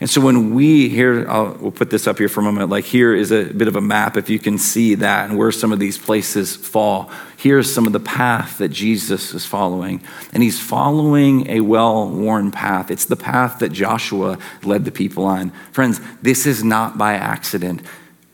[0.00, 2.68] And so when we here, I'll, we'll put this up here for a moment.
[2.68, 5.52] Like here is a bit of a map, if you can see that, and where
[5.52, 7.08] some of these places fall.
[7.36, 12.90] Here's some of the path that Jesus is following, and he's following a well-worn path.
[12.90, 15.50] It's the path that Joshua led the people on.
[15.70, 17.82] Friends, this is not by accident.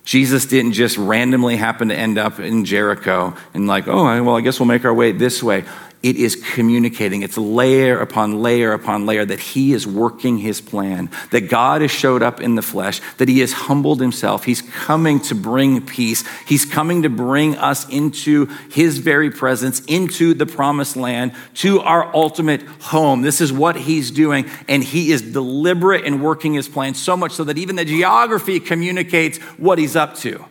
[0.04, 4.42] Jesus didn't just randomly happen to end up in Jericho and, like, oh, well, I
[4.42, 5.64] guess we'll make our way this way
[6.04, 7.22] it is communicating.
[7.22, 11.90] It's layer upon layer upon layer that He is working His plan, that God has
[11.90, 14.44] showed up in the flesh, that He has humbled Himself.
[14.44, 16.22] He's coming to bring peace.
[16.46, 22.14] He's coming to bring us into His very presence, into the promised land, to our
[22.14, 23.22] ultimate home.
[23.22, 27.32] This is what He's doing, and He is deliberate in working His plan so much
[27.32, 30.44] so that even the geography communicates what He's up to.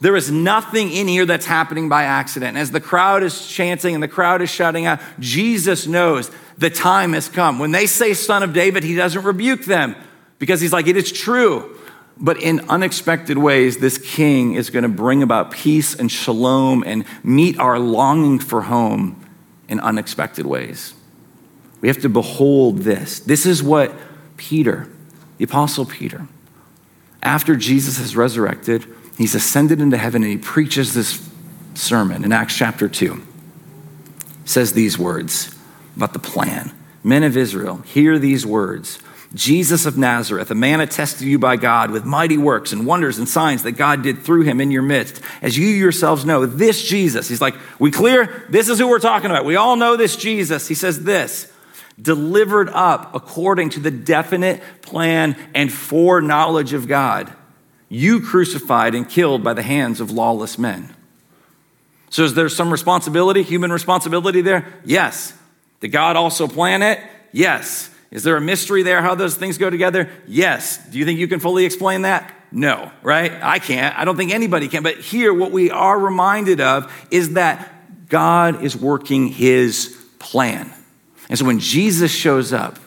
[0.00, 2.56] There is nothing in here that's happening by accident.
[2.56, 7.12] As the crowd is chanting and the crowd is shouting out, Jesus knows the time
[7.12, 7.58] has come.
[7.58, 9.96] When they say son of David, he doesn't rebuke them
[10.38, 11.78] because he's like, it is true.
[12.16, 17.04] But in unexpected ways, this king is going to bring about peace and shalom and
[17.24, 19.24] meet our longing for home
[19.68, 20.94] in unexpected ways.
[21.80, 23.20] We have to behold this.
[23.20, 23.94] This is what
[24.36, 24.88] Peter,
[25.38, 26.28] the Apostle Peter,
[27.22, 31.28] after Jesus has resurrected, he's ascended into heaven and he preaches this
[31.74, 33.22] sermon in Acts chapter 2.
[34.44, 35.54] Says these words
[35.96, 36.72] about the plan.
[37.02, 38.98] Men of Israel, hear these words.
[39.34, 43.18] Jesus of Nazareth, a man attested to you by God with mighty works and wonders
[43.18, 45.20] and signs that God did through him in your midst.
[45.42, 48.46] As you yourselves know, this Jesus, he's like, we clear?
[48.48, 49.44] This is who we're talking about.
[49.44, 50.68] We all know this Jesus.
[50.68, 51.50] He says this
[52.00, 57.32] delivered up according to the definite plan and foreknowledge of God,
[57.94, 60.94] you crucified and killed by the hands of lawless men.
[62.10, 64.72] So, is there some responsibility, human responsibility there?
[64.84, 65.32] Yes.
[65.80, 67.00] Did God also plan it?
[67.32, 67.90] Yes.
[68.10, 70.08] Is there a mystery there how those things go together?
[70.26, 70.78] Yes.
[70.88, 72.32] Do you think you can fully explain that?
[72.52, 73.32] No, right?
[73.32, 73.98] I can't.
[73.98, 74.84] I don't think anybody can.
[74.84, 80.72] But here, what we are reminded of is that God is working his plan.
[81.28, 82.78] And so when Jesus shows up,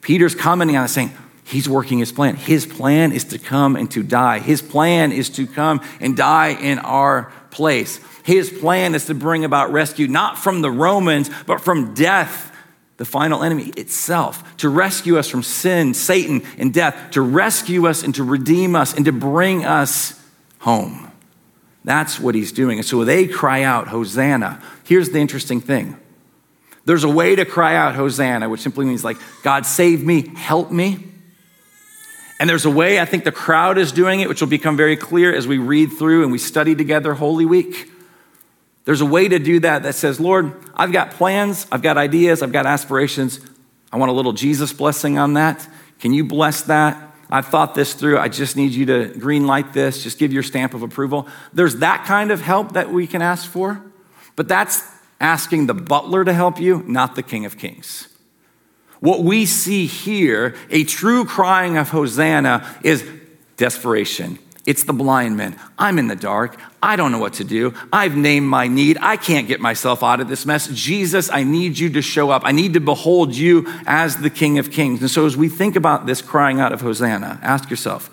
[0.00, 1.12] Peter's commenting on it saying,
[1.44, 2.36] He's working his plan.
[2.36, 4.38] His plan is to come and to die.
[4.38, 8.00] His plan is to come and die in our place.
[8.24, 12.50] His plan is to bring about rescue, not from the Romans, but from death
[12.98, 18.04] the final enemy itself, to rescue us from sin, Satan, and death, to rescue us
[18.04, 20.20] and to redeem us and to bring us
[20.60, 21.10] home.
[21.84, 22.78] That's what he's doing.
[22.78, 24.62] And so they cry out, Hosanna.
[24.84, 25.98] Here's the interesting thing
[26.84, 30.70] there's a way to cry out, Hosanna, which simply means like, God, save me, help
[30.70, 31.11] me.
[32.42, 34.96] And there's a way, I think the crowd is doing it, which will become very
[34.96, 37.88] clear as we read through and we study together Holy Week.
[38.84, 42.42] There's a way to do that that says, Lord, I've got plans, I've got ideas,
[42.42, 43.38] I've got aspirations.
[43.92, 45.64] I want a little Jesus blessing on that.
[46.00, 47.14] Can you bless that?
[47.30, 48.18] I've thought this through.
[48.18, 51.28] I just need you to green light this, just give your stamp of approval.
[51.52, 53.80] There's that kind of help that we can ask for,
[54.34, 54.82] but that's
[55.20, 58.08] asking the butler to help you, not the King of Kings.
[59.02, 63.04] What we see here, a true crying of Hosanna, is
[63.56, 64.38] desperation.
[64.64, 65.58] It's the blind man.
[65.76, 66.56] I'm in the dark.
[66.80, 67.74] I don't know what to do.
[67.92, 68.98] I've named my need.
[69.00, 70.68] I can't get myself out of this mess.
[70.68, 72.42] Jesus, I need you to show up.
[72.44, 75.00] I need to behold you as the King of Kings.
[75.00, 78.08] And so, as we think about this crying out of Hosanna, ask yourself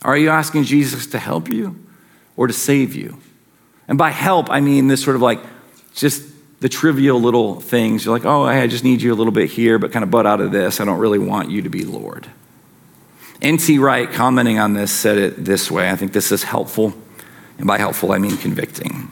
[0.00, 1.78] are you asking Jesus to help you
[2.38, 3.18] or to save you?
[3.86, 5.40] And by help, I mean this sort of like
[5.92, 6.22] just
[6.62, 8.04] the trivial little things.
[8.04, 10.26] You're like, oh, I just need you a little bit here, but kind of butt
[10.26, 10.80] out of this.
[10.80, 12.28] I don't really want you to be Lord.
[13.42, 13.80] N.T.
[13.80, 15.90] Wright, commenting on this, said it this way.
[15.90, 16.94] I think this is helpful.
[17.58, 19.10] And by helpful, I mean convicting.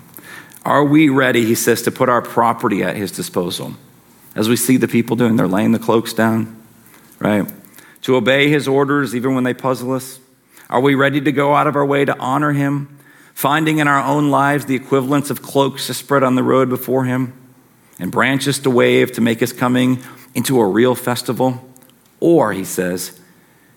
[0.65, 3.75] Are we ready, he says, to put our property at his disposal?
[4.37, 6.57] As we see the people doing, they're laying the cloaks down,
[7.19, 7.53] right?
[8.03, 10.21] To obey his orders even when they puzzle us?
[10.69, 12.97] Are we ready to go out of our way to honor him,
[13.35, 17.07] finding in our own lives the equivalents of cloaks to spread on the road before
[17.07, 17.35] him
[18.01, 20.03] and branches to wave to make his coming
[20.35, 21.65] into a real festival?
[22.19, 23.21] Or, he says,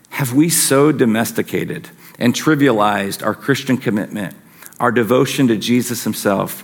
[0.10, 4.36] have we so domesticated and trivialized our Christian commitment,
[4.80, 6.64] our devotion to Jesus himself,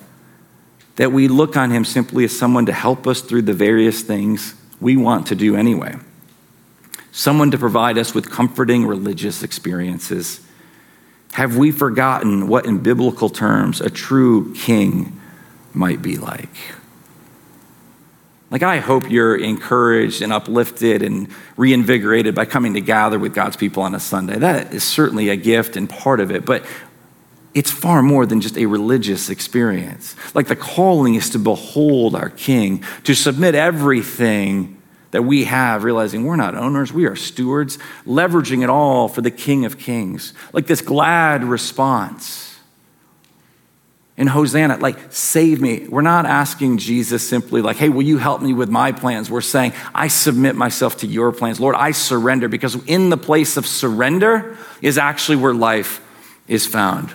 [0.97, 4.53] that we look on him simply as someone to help us through the various things
[4.79, 5.95] we want to do anyway?
[7.11, 10.41] Someone to provide us with comforting religious experiences.
[11.33, 15.19] Have we forgotten what, in biblical terms, a true king
[15.73, 16.55] might be like?
[18.51, 23.55] Like, I hope you're encouraged and uplifted and reinvigorated by coming to gather with God's
[23.55, 24.39] people on a Sunday.
[24.39, 26.65] That is certainly a gift and part of it, but
[27.53, 30.15] it's far more than just a religious experience.
[30.33, 34.79] Like, the calling is to behold our King, to submit everything
[35.11, 39.31] that we have, realizing we're not owners, we are stewards, leveraging it all for the
[39.31, 40.33] King of Kings.
[40.53, 42.48] Like this glad response
[44.19, 45.87] in Hosanna, like, save me.
[45.87, 49.31] We're not asking Jesus simply, like, hey, will you help me with my plans?
[49.31, 51.57] We're saying, I submit myself to your plans.
[51.57, 56.05] Lord, I surrender because in the place of surrender is actually where life
[56.49, 57.13] is found.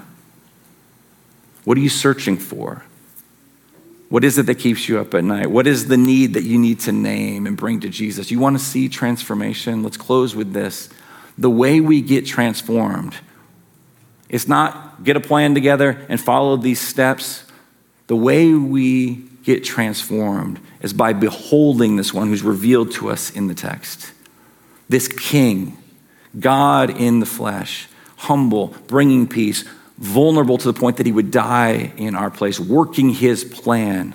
[1.64, 2.82] What are you searching for?
[4.08, 5.50] What is it that keeps you up at night?
[5.50, 8.30] What is the need that you need to name and bring to Jesus?
[8.30, 9.82] You want to see transformation?
[9.82, 10.88] Let's close with this.
[11.36, 13.14] The way we get transformed
[14.30, 17.44] it's not get a plan together and follow these steps.
[18.06, 23.48] The way we get transformed is by beholding this one who's revealed to us in
[23.48, 24.12] the text.
[24.88, 25.76] This king,
[26.38, 29.64] God in the flesh, humble, bringing peace,
[29.98, 34.14] vulnerable to the point that he would die in our place, working his plan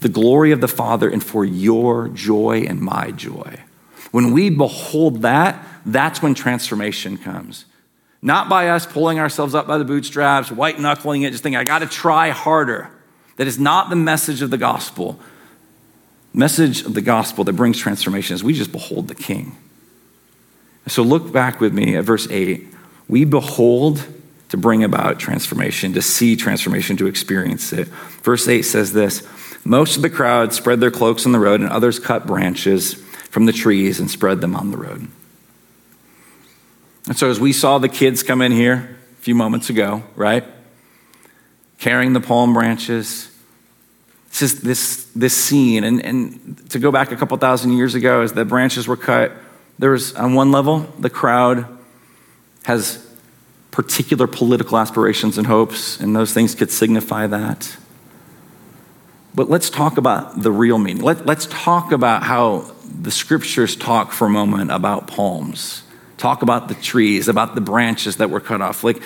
[0.00, 3.60] the glory of the Father and for your joy and my joy.
[4.10, 7.66] When we behold that, that's when transformation comes.
[8.22, 11.64] Not by us pulling ourselves up by the bootstraps, white knuckling it, just thinking, I
[11.64, 12.90] got to try harder.
[13.36, 15.18] That is not the message of the gospel.
[16.34, 19.56] Message of the gospel that brings transformation is we just behold the King.
[20.86, 22.66] So look back with me at verse 8.
[23.08, 24.06] We behold
[24.50, 27.88] to bring about transformation, to see transformation, to experience it.
[28.22, 29.26] Verse 8 says this
[29.64, 32.94] Most of the crowd spread their cloaks on the road, and others cut branches
[33.30, 35.08] from the trees and spread them on the road.
[37.10, 40.44] And so, as we saw the kids come in here a few moments ago, right?
[41.80, 43.28] Carrying the palm branches,
[44.28, 45.82] this is this, this scene.
[45.82, 49.32] And, and to go back a couple thousand years ago, as the branches were cut,
[49.76, 51.66] there was, on one level, the crowd
[52.62, 53.04] has
[53.72, 57.76] particular political aspirations and hopes, and those things could signify that.
[59.34, 61.02] But let's talk about the real meaning.
[61.02, 65.82] Let, let's talk about how the scriptures talk for a moment about palms,
[66.20, 68.84] talk about the trees, about the branches that were cut off.
[68.84, 69.02] Like,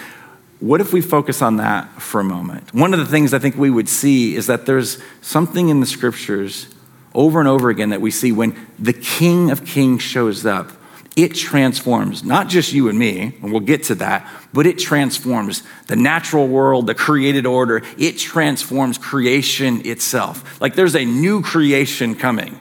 [0.61, 2.75] what if we focus on that for a moment?
[2.75, 5.87] One of the things I think we would see is that there's something in the
[5.87, 6.67] scriptures
[7.15, 10.73] over and over again that we see when the King of Kings shows up
[11.17, 15.63] it transforms not just you and me, and we'll get to that, but it transforms
[15.87, 17.83] the natural world, the created order.
[17.97, 20.61] It transforms creation itself.
[20.61, 22.59] Like there's a new creation coming.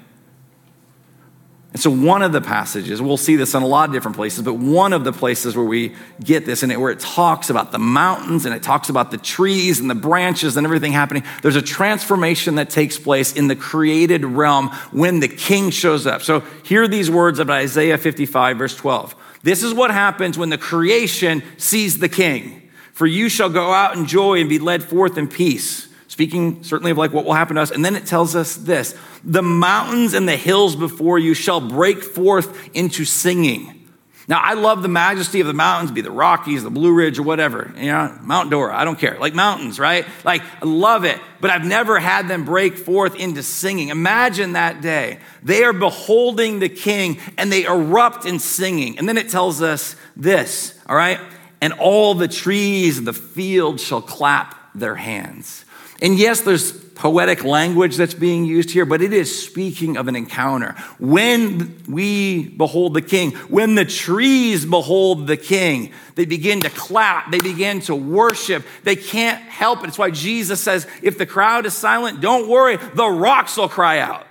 [1.74, 4.43] And so, one of the passages, we'll see this in a lot of different places,
[4.43, 7.71] but one of the places where we get this, and it, where it talks about
[7.71, 11.55] the mountains and it talks about the trees and the branches and everything happening, there's
[11.55, 16.21] a transformation that takes place in the created realm when the king shows up.
[16.21, 19.15] So, hear these words of Isaiah 55, verse 12.
[19.41, 22.69] This is what happens when the creation sees the king.
[22.93, 25.89] For you shall go out in joy and be led forth in peace.
[26.14, 27.72] Speaking certainly of like what will happen to us.
[27.72, 32.03] And then it tells us this the mountains and the hills before you shall break
[32.03, 33.89] forth into singing.
[34.28, 37.24] Now, I love the majesty of the mountains, be the Rockies, the Blue Ridge, or
[37.24, 37.74] whatever.
[37.76, 39.18] You know, Mount Dora, I don't care.
[39.20, 40.05] Like mountains, right?
[40.24, 41.20] Like, I love it.
[41.41, 43.89] But I've never had them break forth into singing.
[43.89, 45.18] Imagine that day.
[45.41, 48.99] They are beholding the king and they erupt in singing.
[48.99, 51.20] And then it tells us this, all right?
[51.59, 55.66] And all the trees of the field shall clap their hands.
[56.01, 60.15] And yes, there's poetic language that's being used here, but it is speaking of an
[60.15, 60.73] encounter.
[60.99, 67.31] When we behold the king, when the trees behold the king, they begin to clap,
[67.31, 68.63] they begin to worship.
[68.83, 69.87] They can't help it.
[69.87, 73.99] It's why Jesus says, if the crowd is silent, don't worry, the rocks will cry
[73.99, 74.27] out.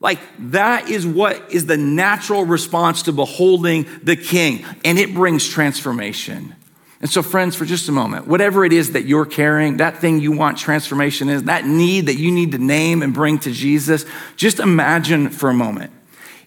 [0.00, 0.18] Like
[0.50, 6.54] that is what is the natural response to beholding the king, and it brings transformation.
[7.04, 10.20] And so, friends, for just a moment, whatever it is that you're carrying, that thing
[10.20, 14.06] you want transformation is, that need that you need to name and bring to Jesus,
[14.36, 15.92] just imagine for a moment.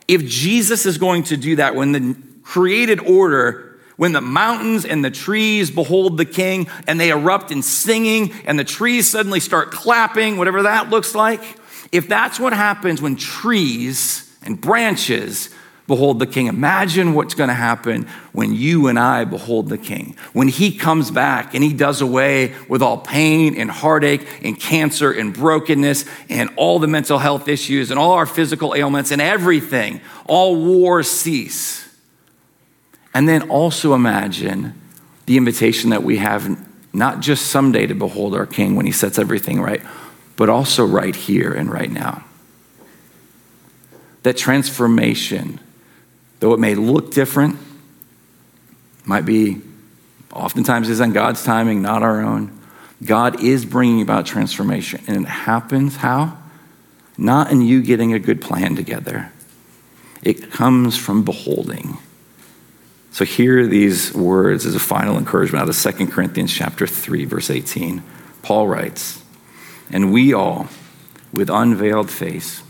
[0.07, 5.05] If Jesus is going to do that when the created order, when the mountains and
[5.05, 9.69] the trees behold the king and they erupt in singing and the trees suddenly start
[9.69, 11.43] clapping, whatever that looks like,
[11.91, 15.53] if that's what happens when trees and branches
[15.87, 16.47] behold the king.
[16.47, 20.17] Imagine what's going to happen when you and I behold the king.
[20.33, 25.11] When he comes back and he does away with all pain and heartache and cancer
[25.11, 30.01] and brokenness and all the mental health issues and all our physical ailments and everything,
[30.25, 31.87] all wars cease.
[33.13, 34.79] And then also imagine
[35.25, 39.17] the invitation that we have not just someday to behold our king when he sets
[39.17, 39.81] everything right,
[40.35, 42.25] but also right here and right now.
[44.23, 45.59] That transformation
[46.39, 47.57] Though it may look different,
[49.05, 49.61] might be
[50.31, 52.57] oftentimes is on God's timing, not our own.
[53.03, 55.01] God is bringing about transformation.
[55.07, 56.37] And it happens how?
[57.17, 59.31] Not in you getting a good plan together,
[60.21, 61.97] it comes from beholding.
[63.11, 67.49] So hear these words as a final encouragement out of 2 Corinthians chapter 3 verse
[67.49, 68.03] 18.
[68.43, 69.23] Paul writes,
[69.89, 70.67] "And we all
[71.33, 72.61] with unveiled face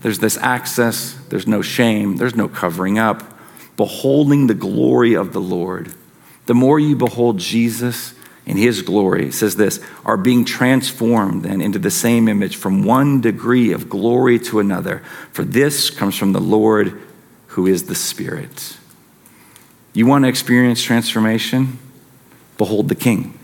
[0.00, 3.38] there's this access, there's no shame, there's no covering up.
[3.76, 5.92] Beholding the glory of the Lord.
[6.46, 8.14] The more you behold Jesus
[8.46, 13.20] in his glory, says this, are being transformed then into the same image from one
[13.20, 15.02] degree of glory to another.
[15.32, 17.00] For this comes from the Lord
[17.48, 18.76] who is the Spirit.
[19.92, 21.78] You want to experience transformation?
[22.58, 23.39] Behold the King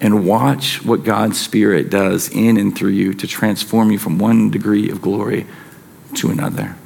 [0.00, 4.50] and watch what God's Spirit does in and through you to transform you from one
[4.50, 5.46] degree of glory
[6.14, 6.76] to another.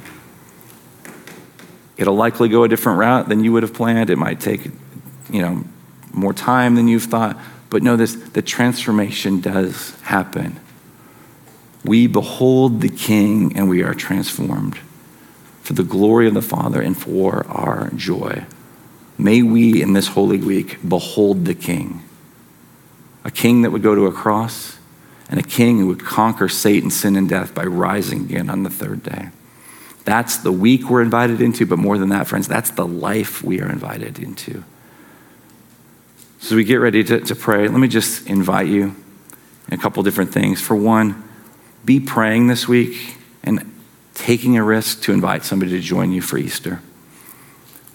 [1.97, 4.09] It'll likely go a different route than you would have planned.
[4.09, 4.69] It might take
[5.29, 5.63] you know,
[6.13, 7.37] more time than you've thought.
[7.69, 10.59] But know this the transformation does happen.
[11.83, 14.77] We behold the King and we are transformed
[15.61, 18.45] for the glory of the Father and for our joy.
[19.17, 22.03] May we in this Holy Week behold the King,
[23.25, 24.77] a King that would go to a cross
[25.29, 28.69] and a King who would conquer Satan, sin, and death by rising again on the
[28.69, 29.29] third day.
[30.05, 33.59] That's the week we're invited into, but more than that, friends, that's the life we
[33.59, 34.63] are invited into.
[36.39, 38.95] So, as we get ready to, to pray, let me just invite you
[39.71, 40.61] a couple different things.
[40.61, 41.27] For one,
[41.83, 43.73] be praying this week and
[44.13, 46.81] taking a risk to invite somebody to join you for Easter.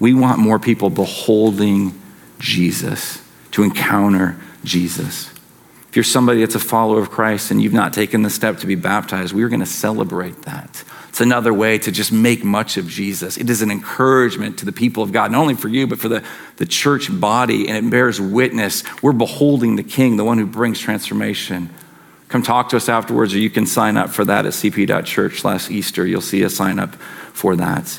[0.00, 1.92] We want more people beholding
[2.40, 3.22] Jesus,
[3.52, 5.30] to encounter Jesus.
[5.90, 8.66] If you're somebody that's a follower of Christ and you've not taken the step to
[8.68, 10.84] be baptized, we're going to celebrate that.
[11.08, 13.36] It's another way to just make much of Jesus.
[13.36, 16.08] It is an encouragement to the people of God, not only for you, but for
[16.08, 16.24] the,
[16.58, 18.84] the church body, and it bears witness.
[19.02, 21.70] We're beholding the King, the one who brings transformation.
[22.28, 25.72] Come talk to us afterwards, or you can sign up for that at cp.church last
[25.72, 26.06] Easter.
[26.06, 27.98] You'll see a sign up for that.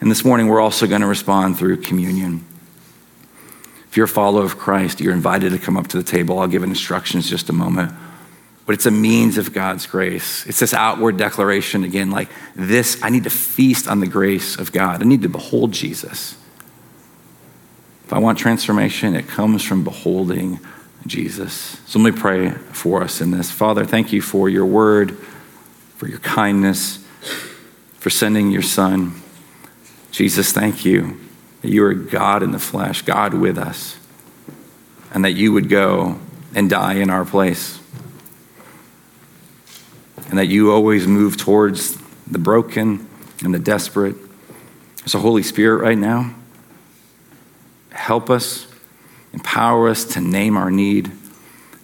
[0.00, 2.44] And this morning, we're also going to respond through communion.
[3.94, 6.40] If you're a follower of Christ, you're invited to come up to the table.
[6.40, 7.92] I'll give instructions just a moment
[8.66, 10.46] but it's a means of God's grace.
[10.46, 14.72] It's this outward declaration again, like this I need to feast on the grace of
[14.72, 15.02] God.
[15.02, 16.36] I need to behold Jesus.
[18.04, 20.60] If I want transformation, it comes from beholding
[21.06, 21.78] Jesus.
[21.86, 23.50] So let me pray for us in this.
[23.50, 25.18] Father, thank you for your word,
[25.96, 27.04] for your kindness,
[27.98, 29.20] for sending your son.
[30.10, 31.23] Jesus, thank you
[31.64, 33.96] that you are God in the flesh, God with us,
[35.14, 36.18] and that you would go
[36.54, 37.80] and die in our place
[40.28, 41.96] and that you always move towards
[42.26, 43.08] the broken
[43.42, 44.14] and the desperate.
[45.06, 46.34] So, Holy Spirit, right now,
[47.92, 48.66] help us,
[49.32, 51.10] empower us to name our need,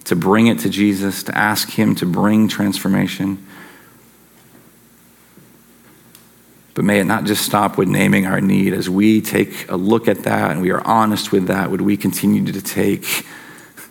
[0.03, 3.43] to bring it to Jesus, to ask Him to bring transformation.
[6.73, 8.73] But may it not just stop with naming our need.
[8.73, 11.97] As we take a look at that and we are honest with that, would we
[11.97, 13.25] continue to take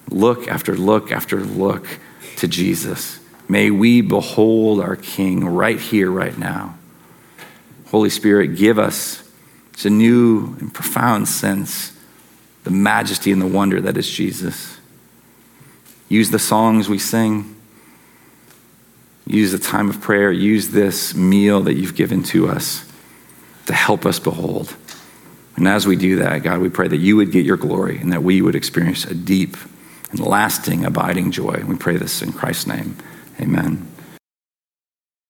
[0.08, 1.86] look after look after look
[2.36, 3.20] to Jesus?
[3.48, 6.78] May we behold our King right here, right now.
[7.88, 9.22] Holy Spirit, give us
[9.72, 11.96] it's a new and profound sense
[12.64, 14.78] the majesty and the wonder that is Jesus.
[16.08, 17.56] Use the songs we sing.
[19.30, 20.32] Use the time of prayer.
[20.32, 22.84] Use this meal that you've given to us
[23.66, 24.74] to help us behold.
[25.56, 28.12] And as we do that, God, we pray that you would get your glory and
[28.12, 29.56] that we would experience a deep
[30.10, 31.62] and lasting, abiding joy.
[31.66, 32.96] We pray this in Christ's name.
[33.40, 33.89] Amen.